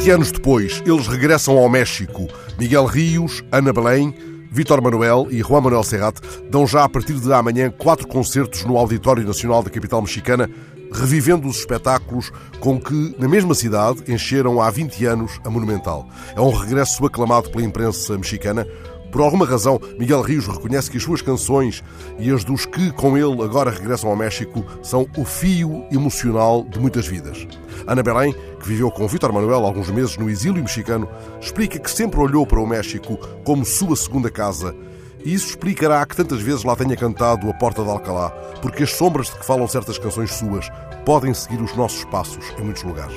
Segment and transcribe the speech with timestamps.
[0.00, 2.26] 20 anos depois, eles regressam ao México.
[2.58, 4.14] Miguel Rios, Ana Belém,
[4.50, 6.18] Vítor Manuel e Juan Manuel Serrat
[6.48, 10.48] dão já a partir de amanhã quatro concertos no Auditório Nacional da capital mexicana,
[10.90, 16.08] revivendo os espetáculos com que, na mesma cidade, encheram há 20 anos a Monumental.
[16.34, 18.66] É um regresso aclamado pela imprensa mexicana,
[19.10, 21.82] por alguma razão, Miguel Rios reconhece que as suas canções
[22.18, 26.78] e as dos que com ele agora regressam ao México são o fio emocional de
[26.78, 27.46] muitas vidas.
[27.86, 31.08] Ana Belém, que viveu com Vítor Manuel alguns meses no exílio mexicano,
[31.40, 34.74] explica que sempre olhou para o México como sua segunda casa.
[35.24, 38.30] E isso explicará que tantas vezes lá tenha cantado A Porta de Alcalá,
[38.62, 40.68] porque as sombras de que falam certas canções suas
[41.04, 43.16] podem seguir os nossos passos em muitos lugares.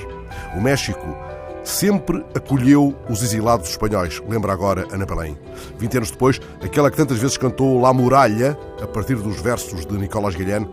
[0.56, 1.16] O México
[1.64, 5.38] sempre acolheu os exilados espanhóis, lembra agora Ana Belém.
[5.78, 9.98] Vinte anos depois, aquela que tantas vezes cantou La Muralha, a partir dos versos de
[9.98, 10.70] Nicolás Guilherme,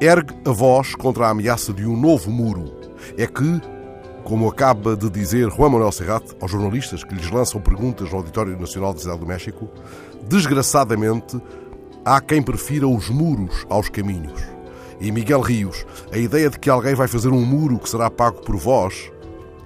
[0.00, 2.72] ergue a voz contra a ameaça de um novo muro.
[3.16, 3.60] É que,
[4.24, 8.58] como acaba de dizer Juan Manuel Serrat aos jornalistas que lhes lançam perguntas no Auditório
[8.58, 9.68] Nacional da Cidade do México,
[10.28, 11.40] desgraçadamente,
[12.04, 14.42] há quem prefira os muros aos caminhos.
[14.98, 18.40] E Miguel Rios, a ideia de que alguém vai fazer um muro que será pago
[18.40, 19.10] por vós,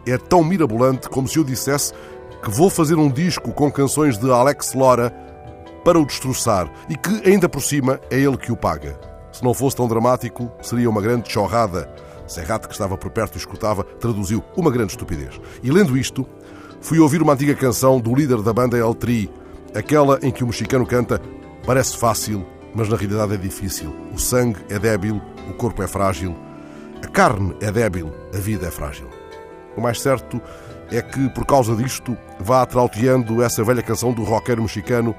[0.06, 1.92] é tão mirabolante como se eu dissesse
[2.42, 5.10] que vou fazer um disco com canções de Alex Lora
[5.84, 8.98] para o destroçar e que, ainda por cima, é ele que o paga.
[9.32, 11.92] Se não fosse tão dramático, seria uma grande chorrada.
[12.26, 15.40] Serrat, que estava por perto e escutava, traduziu uma grande estupidez.
[15.62, 16.26] E lendo isto,
[16.80, 19.30] fui ouvir uma antiga canção do líder da banda El Tri,
[19.74, 21.20] aquela em que o mexicano canta
[21.66, 23.94] Parece fácil, mas na realidade é difícil.
[24.12, 26.34] O sangue é débil, o corpo é frágil,
[27.02, 29.08] a carne é débil, a vida é frágil.
[29.76, 30.40] O mais certo
[30.90, 35.14] é que, por causa disto, vá trauteando essa velha canção do roqueiro mexicano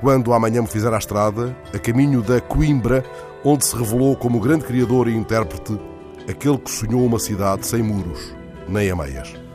[0.00, 3.02] quando amanhã me fizer a estrada, a caminho da Coimbra,
[3.44, 5.80] onde se revelou como grande criador e intérprete
[6.28, 8.34] aquele que sonhou uma cidade sem muros,
[8.68, 9.45] nem ameias.